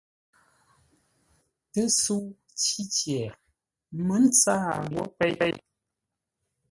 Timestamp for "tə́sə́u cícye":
1.71-3.21